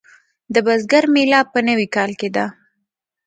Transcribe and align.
د 0.53 0.55
بزګر 0.65 1.03
میله 1.13 1.39
په 1.51 1.59
نوي 1.67 1.87
کال 1.95 2.11
کې 2.19 2.29
ده. 2.35 2.45